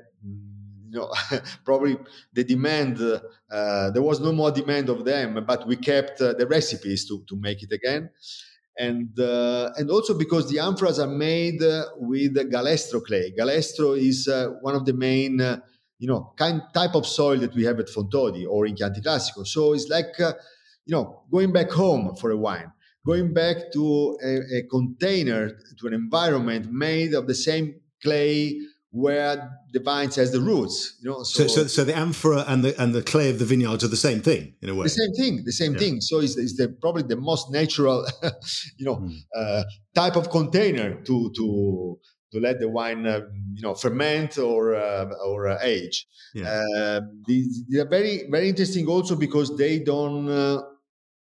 [0.90, 1.14] you know,
[1.66, 1.98] probably
[2.34, 6.48] the demand, uh, there was no more demand of them, but we kept uh, the
[6.48, 8.10] recipes to, to make it again
[8.80, 13.34] and uh, and also because the amphoras are made uh, with galestro clay.
[13.38, 15.60] Galestro is uh, one of the main uh,
[16.00, 19.46] you know kind type of soil that we have at Fontodi or in Chianti Classico.
[19.46, 20.34] So it's like uh,
[20.86, 22.72] you know going back home for a wine,
[23.10, 25.42] going back to a, a container
[25.80, 27.66] to an environment made of the same
[28.04, 28.60] clay
[28.92, 29.36] where
[29.74, 30.98] the vines has the roots.
[31.02, 33.46] You know, so, so, so, so the amphora and the and the clay of the
[33.46, 34.84] vineyards are the same thing in a way.
[34.84, 35.80] The same thing, the same yeah.
[35.80, 36.02] thing.
[36.02, 38.06] So it's, it's the, probably the most natural,
[38.78, 39.16] you know, mm.
[39.36, 39.64] uh,
[39.96, 42.00] type of container to to
[42.32, 43.22] to let the wine, uh,
[43.56, 46.08] you know, ferment or uh, or uh, age.
[46.34, 46.46] Yeah.
[46.48, 50.30] Um, these, they are very very interesting also because they don't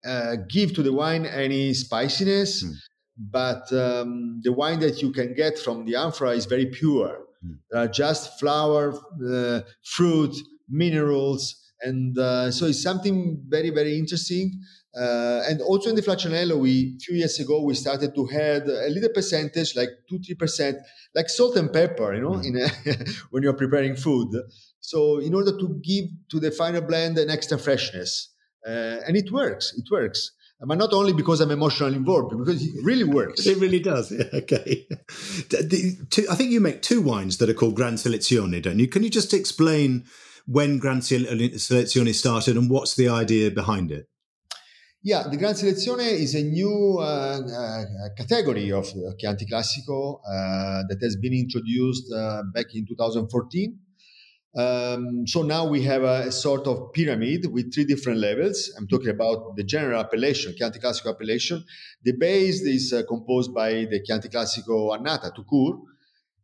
[0.04, 2.64] uh, give to the wine any spiciness.
[2.64, 2.72] Mm.
[3.20, 7.28] But um, the wine that you can get from the amphora is very pure
[7.74, 8.94] uh, just flower,
[9.26, 10.34] uh, fruit,
[10.68, 14.60] minerals, and uh, so it's something very very interesting.
[14.98, 18.66] Uh, and also in the Flaccianello, we a few years ago we started to add
[18.66, 20.78] a little percentage, like two three percent,
[21.14, 22.44] like salt and pepper, you know, mm.
[22.44, 22.94] in a,
[23.30, 24.28] when you're preparing food.
[24.80, 28.34] So in order to give to the final blend an extra freshness,
[28.68, 29.72] uh, and it works.
[29.76, 33.46] It works but not only because I'm emotionally involved, because it really works.
[33.46, 34.10] it really does.
[34.10, 34.86] Yeah, okay.
[35.50, 38.88] The, two, I think you make two wines that are called Gran Selezione, don't you?
[38.88, 40.04] Can you just explain
[40.46, 44.08] when Gran Selezione started and what's the idea behind it?
[45.04, 47.84] Yeah, the Gran Selezione is a new uh, uh,
[48.16, 53.78] category of Chianti Classico uh, that has been introduced uh, back in 2014
[54.56, 58.72] um, so now we have a, a, sort of pyramid with three different levels.
[58.78, 61.62] I'm talking about the general appellation, Chianti Classico appellation.
[62.02, 65.80] The base is uh, composed by the Chianti Classico Annata, Tucur.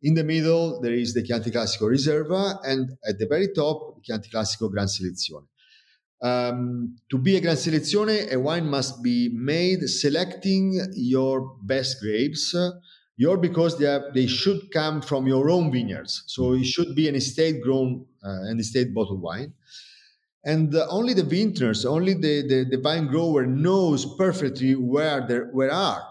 [0.02, 4.28] In the middle, there is the Chianti Classico Riserva, and at the very top, Chianti
[4.28, 5.46] Classico Gran Selezione.
[6.22, 12.54] Um, to be a Gran Selezione, a wine must be made selecting your best grapes
[13.16, 16.24] your because they, they should come from your own vineyards.
[16.27, 19.53] So it should be an estate grown uh, and estate bottled wine.
[20.44, 25.72] And only the vintners, only the, the, the, vine grower knows perfectly where there where
[25.72, 26.03] are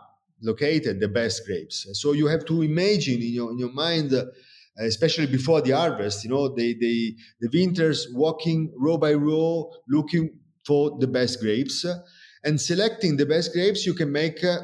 [0.41, 1.87] located the best grapes.
[1.93, 4.25] So you have to imagine in your, in your mind, uh,
[4.79, 10.31] especially before the harvest, you know, they, the, the vintners walking row by row, looking
[10.65, 11.85] for the best grapes.
[12.43, 14.61] and selecting the best grapes, you can make uh,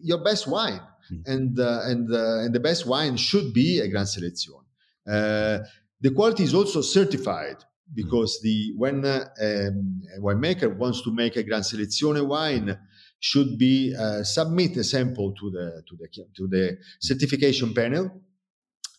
[0.00, 0.80] your best wine
[1.12, 1.22] mm.
[1.26, 4.66] and uh, and uh, and the best wine should be a Gran Selezione.
[5.06, 5.58] Uh,
[6.00, 7.56] the quality is also certified
[7.94, 8.42] because mm.
[8.42, 12.78] the when uh, um, a winemaker wants to make a Gran Selezione wine
[13.20, 18.10] should be uh, submit a sample to the to the to the certification panel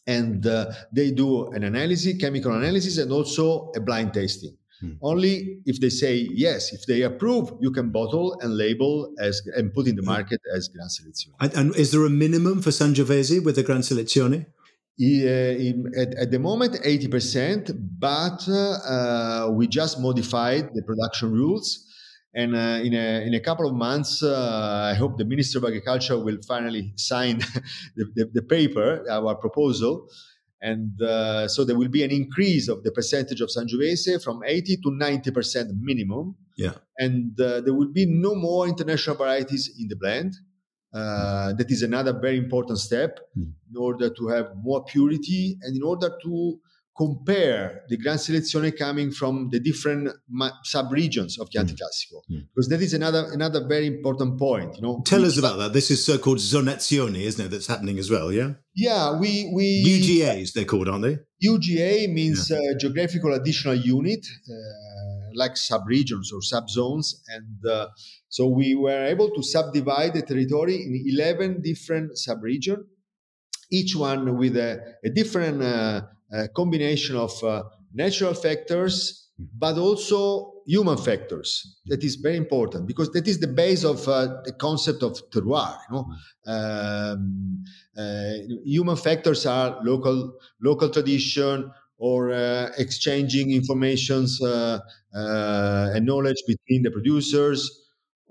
[0.06, 4.96] and uh, they do an analysis chemical analysis and also a blind tasting Hmm.
[5.02, 9.74] Only if they say yes, if they approve, you can bottle and label as and
[9.74, 11.36] put in the market as Gran Selezione.
[11.40, 14.46] And, and is there a minimum for Sangiovese with the Gran Selezione?
[15.02, 21.90] Uh, at, at, the moment, 80%, but uh, we just modified the production rules.
[22.36, 25.66] And uh, in, a, in a couple of months, uh, I hope the Minister of
[25.66, 27.40] Agriculture will finally sign
[27.96, 30.10] the, the, the paper, our proposal,
[30.64, 34.78] And uh, so there will be an increase of the percentage of Sangiovese from 80
[34.78, 36.36] to 90% minimum.
[36.56, 36.76] Yeah.
[36.98, 40.34] And uh, there will be no more international varieties in the blend.
[40.94, 43.52] Uh, that is another very important step Mm.
[43.72, 46.60] in order to have more purity and in order to
[46.96, 51.78] compare the Gran Selezione coming from the different ma- sub-regions of Chianti Mm.
[51.78, 52.18] Classico.
[52.32, 52.48] Mm.
[52.54, 54.76] Because that is another another very important point.
[54.76, 55.74] You know, Tell us about that.
[55.74, 57.50] This is so-called zonazione, isn't it?
[57.50, 58.32] That's happening as well.
[58.32, 58.54] Yeah.
[58.76, 61.18] Yeah, we we UGAs they're called, aren't they?
[61.44, 64.56] UGA means uh, geographical additional unit, uh,
[65.36, 67.88] like subregions or subzones, and uh,
[68.30, 72.84] so we were able to subdivide the territory in eleven different subregions,
[73.72, 74.72] each one with a,
[75.04, 76.02] a different uh,
[76.56, 81.80] combination of uh, natural factors, but also human factors.
[81.88, 85.78] That is very important because that is the base of uh, the concept of terroir.
[85.90, 86.06] You know?
[86.48, 87.64] um,
[87.98, 94.80] uh, human factors are local local tradition or uh, exchanging informations uh,
[95.14, 97.83] and knowledge between the producers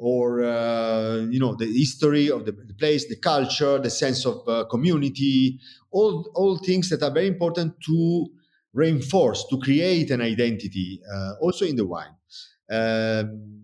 [0.03, 4.65] or uh, you know the history of the, place the culture the sense of uh,
[4.65, 5.61] community
[5.93, 8.27] all all things that are very important to
[8.73, 12.17] reinforce to create an identity uh, also in the wine
[12.69, 13.63] um,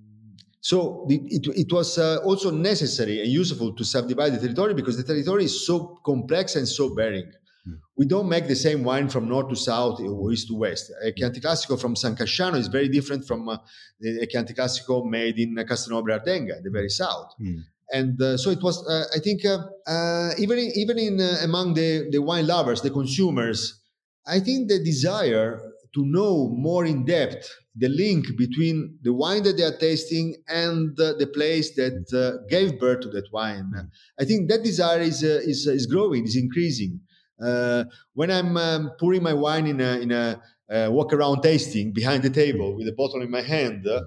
[0.60, 5.02] so it, it was uh, also necessary and useful to subdivide the territory because the
[5.02, 7.32] territory is so complex and so varying.
[7.66, 7.78] Mm.
[7.96, 10.92] We don't make the same wine from north to south or east to west.
[11.02, 13.58] A Chianti Classico from San Casciano is very different from uh,
[14.04, 17.32] a Chianti Classico made in Castelnuovo Berardenga, the very south.
[17.40, 17.62] Mm.
[17.90, 18.86] And uh, so it was.
[18.86, 22.82] Uh, I think uh, uh, even in, even in uh, among the, the wine lovers,
[22.82, 23.80] the consumers,
[24.26, 25.58] I think the desire
[25.94, 30.98] to know more in depth the link between the wine that they are tasting and
[31.00, 33.72] uh, the place that uh, gave birth to that wine.
[34.20, 37.00] I think that desire is uh, is, is growing, is increasing.
[37.42, 41.92] Uh, when I'm um, pouring my wine in a in a uh, walk around tasting
[41.92, 44.02] behind the table with a bottle in my hand, uh,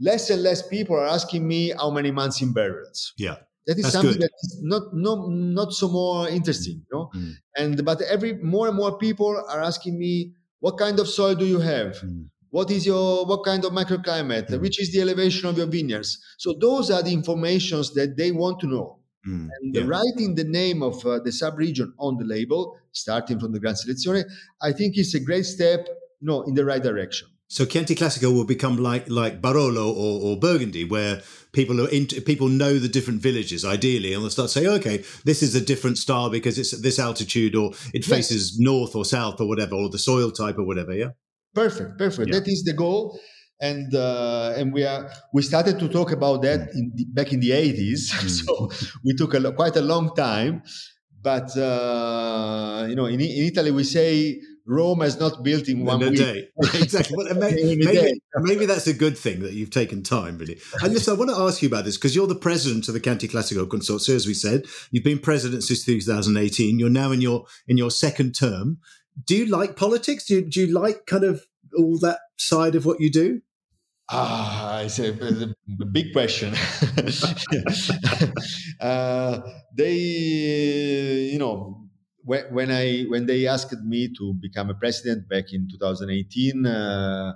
[0.00, 3.12] less and less people are asking me how many months in barrels.
[3.16, 3.36] Yeah.
[3.66, 4.22] That is That's something good.
[4.22, 7.10] that is not no not so more interesting, you know.
[7.14, 7.32] Mm.
[7.56, 11.46] And but every more and more people are asking me, what kind of soil do
[11.46, 11.96] you have?
[12.00, 12.28] Mm.
[12.50, 14.50] What is your what kind of microclimate?
[14.50, 14.60] Mm.
[14.60, 16.18] Which is the elevation of your vineyards?
[16.36, 18.98] So those are the informations that they want to know.
[19.26, 19.48] Mm.
[19.60, 19.82] And Yeah.
[19.86, 24.24] writing the name of uh, the sub-region on the label, starting from the Gran Selezione,
[24.62, 25.86] I think is a great step,
[26.20, 27.28] you know, in the right direction.
[27.48, 32.20] So Chianti Classico will become like like Barolo or, or Burgundy, where people are into,
[32.22, 35.98] people know the different villages ideally, and they'll start saying, okay, this is a different
[35.98, 38.08] style because it's at this altitude, or it Yes.
[38.08, 40.92] faces north or south or whatever, or the soil type or whatever.
[40.94, 41.10] Yeah.
[41.54, 42.28] Perfect, perfect.
[42.28, 42.40] Yeah.
[42.40, 43.20] That is the goal,
[43.64, 47.40] and uh, and we are we started to talk about that in the, back in
[47.40, 48.12] the eighties.
[48.24, 48.30] Mm.
[48.30, 48.70] so
[49.04, 50.62] we took a, quite a long time,
[51.22, 56.02] but uh, you know, in, in Italy we say Rome has not built in one
[56.02, 56.48] in day.
[56.74, 57.16] exactly.
[57.16, 58.14] Well, maybe, day.
[58.36, 60.58] maybe that's a good thing that you've taken time, really.
[60.82, 63.00] And listen, I want to ask you about this because you're the president of the
[63.00, 64.64] Chianti Classico Consortium, as we said.
[64.90, 66.78] You've been president since 2018.
[66.78, 68.78] You're now in your in your second term.
[69.26, 70.24] Do you like politics?
[70.26, 71.44] Do you, do you like kind of
[71.76, 73.42] all that side of what you do?
[74.10, 76.52] Ah, it's a, it's a big question.
[78.80, 79.40] uh,
[79.74, 79.96] they,
[81.32, 81.88] you know,
[82.22, 87.32] when, when I when they asked me to become a president back in 2018, uh,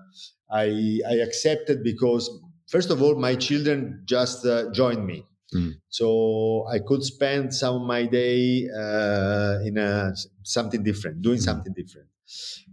[0.51, 2.29] I I accepted because
[2.67, 5.81] first of all, my children just uh, joined me, Mm.
[5.89, 10.13] so I could spend some of my day uh, in a,
[10.45, 11.41] something different, doing Mm.
[11.41, 12.09] something different.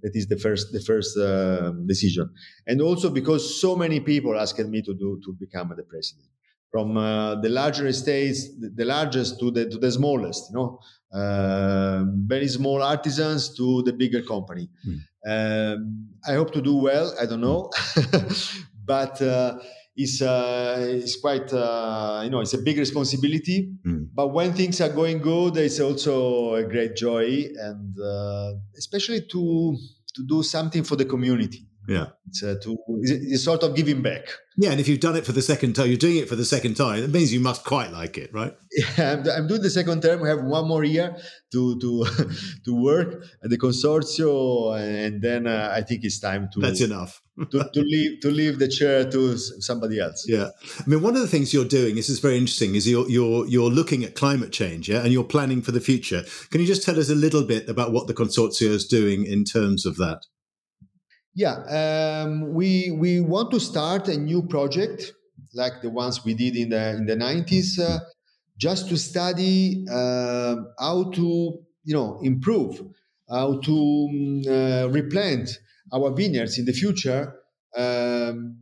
[0.02, 2.30] That is the first the first uh, decision.
[2.68, 6.28] And also because so many people asked me to do to become the president.
[6.72, 10.80] From uh, the larger estates the, the largest to the to the smallest you know?
[11.13, 14.68] Uh, very small artisans to the bigger company.
[14.86, 15.00] Mm.
[15.32, 17.70] um, i hope to do well i don't know.
[18.86, 19.20] But
[19.98, 24.10] it's, uh, it's quite uh, you know it's a big responsibility Mm.
[24.14, 29.76] but when things are going good it's also a great joy and uh, especially to
[30.16, 32.08] to do something for the community Yeah.
[32.28, 34.28] it's, uh, to, it's, sort of giving back.
[34.58, 36.46] Yeah, and if you've done it for the second time, you're doing it for the
[36.46, 37.04] second time.
[37.04, 38.56] It means you must quite like it, right?
[38.98, 40.22] I'm, I'm doing the second term.
[40.22, 41.16] We have one more year
[41.52, 42.06] to to
[42.66, 47.22] to work at the consorzio, and then uh, I think it's time to That's enough.
[47.52, 50.26] to, to leave to leave the chair to somebody else.
[50.28, 53.10] Yeah, I mean, one of the things you're doing, this is very interesting, is you're
[53.10, 56.24] you're you're looking at climate change, yeah, and you're planning for the future.
[56.50, 59.44] Can you just tell us a little bit about what the consortium is doing in
[59.44, 60.22] terms of that?
[61.36, 61.56] Yeah,
[62.24, 65.14] um, we we want to start a new project
[65.54, 68.00] like the ones we did in the in the nineties, uh,
[68.58, 72.82] just to study uh, how to you know improve
[73.30, 75.60] how to um, replant
[75.92, 77.36] our vineyards in the future.
[77.78, 78.58] Um,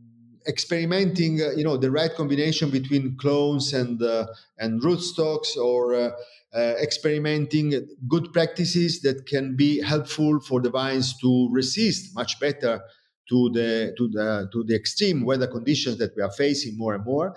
[0.46, 4.26] experimenting, uh, you know, the right combination between clones and uh,
[4.58, 6.10] and rootstocks, or uh,
[6.54, 7.72] uh, experimenting
[8.08, 12.80] good practices that can be helpful for the vines to resist much better
[13.28, 17.04] to the to the to the extreme weather conditions that we are facing more and
[17.04, 17.34] more.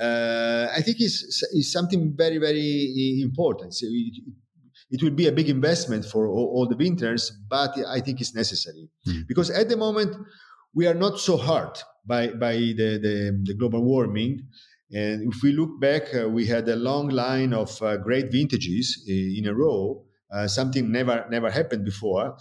[0.00, 3.74] Uh, I think is is something very very important.
[3.74, 4.22] So it,
[4.90, 8.34] it will be a big investment for all, all the vintners, but I think it's
[8.34, 9.26] necessary mm.
[9.26, 10.16] because at the moment
[10.72, 14.46] we are not so hard by by the, the, the global warming.
[14.94, 19.04] And if we look back, uh, we had a long line of uh, great vintages
[19.08, 20.04] uh, in a row.
[20.32, 22.36] Uh, something never never happened before,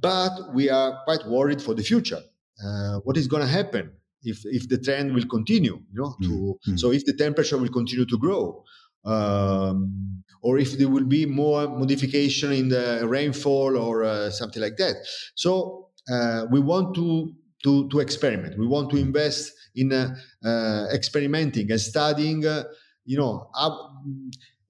[0.00, 2.20] but we are quite worried for the future.
[2.62, 3.90] Uh, what is going to happen
[4.22, 5.76] if if the trend will continue?
[5.92, 6.76] You know, to, mm-hmm.
[6.76, 8.64] so if the temperature will continue to grow,
[9.06, 14.76] um, or if there will be more modification in the rainfall or uh, something like
[14.76, 14.96] that.
[15.34, 15.88] So
[16.50, 17.34] we want to
[17.64, 18.58] to, to experiment.
[18.58, 20.14] We want to invest in uh,
[20.44, 22.64] uh, experimenting and studying, uh,
[23.04, 23.70] you know, a,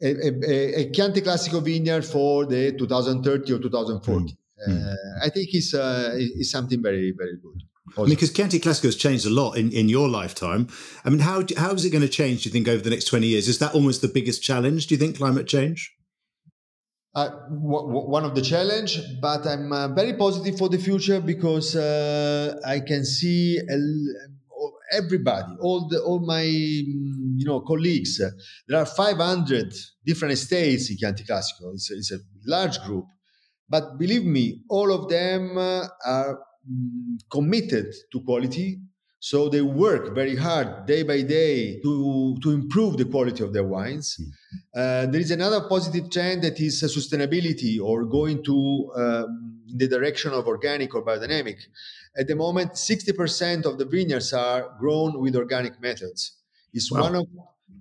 [0.03, 4.25] a, a, Chianti Classico vineyard for the 2030 or 2040.
[4.25, 4.37] Mm.
[4.69, 4.95] Mm.
[5.23, 7.63] I think it's, it's something very, very good.
[7.97, 10.69] I mean, because Chianti Classico has changed a lot in, in your lifetime.
[11.05, 12.43] I mean, how how is it going to change?
[12.43, 13.47] Do you think over the next twenty years?
[13.47, 14.87] Is that almost the biggest challenge?
[14.87, 15.95] Do you think climate change?
[17.15, 21.77] uh, w- one of the challenge, but I'm uh, very positive for the future because
[21.77, 23.61] uh, I can see
[24.95, 28.21] everybody, all the all my mm, you know colleagues.
[28.69, 29.75] There are 500
[30.05, 31.73] different estates in Chianti Classico.
[31.75, 33.07] It's a, it's a large group,
[33.69, 36.39] but believe me, all of them uh, are
[36.71, 38.81] mm, committed to quality
[39.25, 43.65] so they work very hard day by day to, to improve the quality of their
[43.65, 44.19] wines.
[44.21, 44.27] Mm.
[44.77, 49.79] Uh, there is another positive trend that is uh, sustainability or going to um, in
[49.79, 51.57] the direction of organic or biodynamic.
[52.17, 56.33] At the moment, 60% of the vineyards are grown with organic methods.
[56.73, 57.03] It's wow.
[57.03, 57.27] one of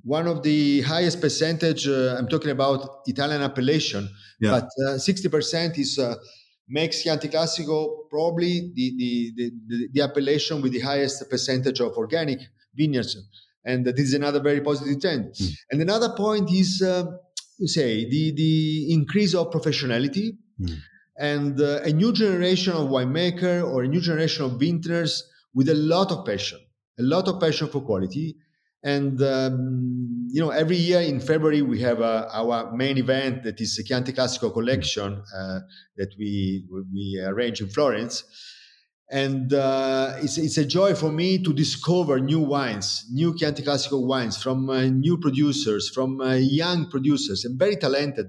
[0.03, 1.87] one of the highest percentage.
[1.87, 4.09] Uh, I'm talking about Italian appellation,
[4.41, 4.51] yeah.
[4.51, 6.15] but uh, 60% is uh,
[6.67, 12.39] makes Chianti Classico probably the, the, the, the, appellation with the highest percentage of organic
[12.75, 13.17] vineyards.
[13.65, 15.33] And this is another very positive trend.
[15.33, 15.53] Mm.
[15.71, 17.05] And another point is, uh,
[17.57, 20.77] you say, the, the increase of professionality mm.
[21.17, 25.75] And uh, a new generation of winemaker or a new generation of vintners with a
[25.75, 26.59] lot of passion,
[26.99, 28.37] a lot of passion for quality
[28.83, 33.59] and um, you know, every year in February we have uh, our main event that
[33.61, 35.59] is the Chianti Classico collection uh,
[35.95, 38.25] that we we arrange in Florence,
[39.09, 44.05] and uh, it's it's a joy for me to discover new wines, new Chianti Classico
[44.05, 48.27] wines from uh, new producers, from uh, young producers, and very talented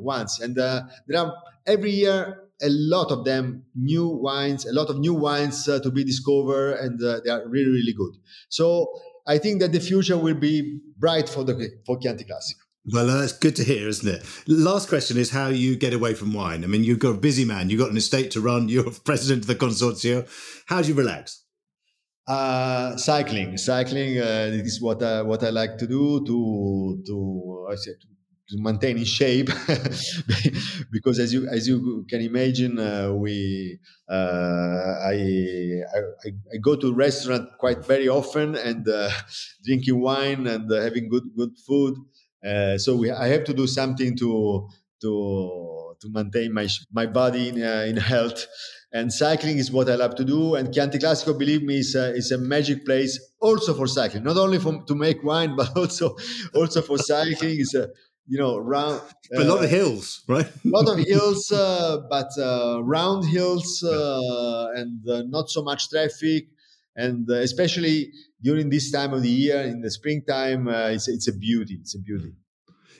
[0.00, 0.40] ones.
[0.40, 1.32] And there are
[1.66, 6.04] every year a lot of them new wines, a lot of new wines to be
[6.04, 8.14] discovered, and they are really really good.
[8.48, 8.92] So
[9.26, 11.54] I think that the future will be bright for the
[11.86, 12.64] for Chianti Classico.
[12.92, 14.24] Well, uh, that's good to hear, isn't it?
[14.48, 16.64] Last question is how you get away from wine.
[16.64, 19.42] I mean, you've got a busy man, you've got an estate to run, you're president
[19.42, 20.26] of the consortium.
[20.66, 21.44] How do you relax?
[22.26, 27.74] Uh, cycling, cycling uh, is what I, what I like to do to to I
[27.74, 28.06] said to
[28.58, 29.48] maintain in shape
[30.90, 33.78] because as you as you can imagine uh, we
[34.08, 34.12] uh,
[35.04, 39.10] I, I, I go to restaurant quite very often and uh,
[39.64, 41.96] drinking wine and uh, having good good food
[42.46, 44.68] uh, so we, I have to do something to
[45.02, 48.46] to to maintain my my body in, uh, in health
[48.92, 50.56] and cycling is what I love to do.
[50.56, 54.36] And Chianti Classico, believe me, is a, is a magic place also for cycling, not
[54.36, 56.16] only for, to make wine, but also
[56.54, 57.60] also for cycling.
[57.60, 57.88] It's a
[58.26, 59.00] you know, round.
[59.34, 60.46] A lot of hills, right?
[60.46, 65.88] a lot of hills, uh, but uh, round hills uh, and uh, not so much
[65.90, 66.48] traffic.
[66.96, 68.10] And especially
[68.42, 71.78] during this time of the year, in the springtime, it's, it's a beauty.
[71.80, 72.34] It's a beauty.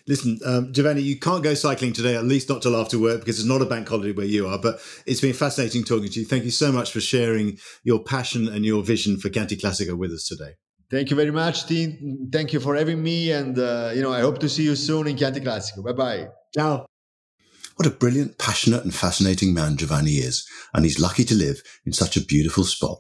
[0.07, 3.39] Listen, um, Giovanni, you can't go cycling today, at least not till after work, because
[3.39, 4.59] it's not a bank holiday where you are.
[4.59, 6.27] But it's been fascinating talking to you.
[6.27, 10.13] Thank you so much for sharing your passion and your vision for Chianti Classico with
[10.13, 10.55] us today.
[10.91, 12.29] Thank you very much, Tim.
[12.33, 13.31] Thank you for having me.
[13.31, 15.85] And, uh, you know, I hope to see you soon in Chianti Classico.
[15.85, 16.29] Bye bye.
[16.55, 16.87] Ciao.
[17.77, 20.47] What a brilliant, passionate, and fascinating man Giovanni is.
[20.75, 22.99] And he's lucky to live in such a beautiful spot.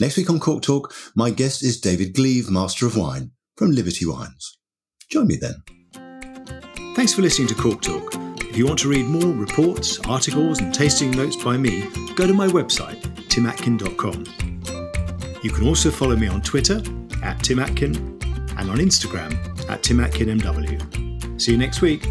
[0.00, 4.06] Next week on Cork Talk, my guest is David Gleave, Master of Wine from Liberty
[4.06, 4.58] Wines.
[5.10, 5.62] Join me then.
[6.96, 8.14] Thanks for listening to Cork Talk.
[8.40, 11.82] If you want to read more reports, articles, and tasting notes by me,
[12.16, 14.24] go to my website, timatkin.com.
[15.42, 16.82] You can also follow me on Twitter
[17.22, 17.94] at Tim Atkin
[18.58, 19.32] and on Instagram
[19.68, 21.40] at Tim Atkin MW.
[21.40, 22.06] See you next week.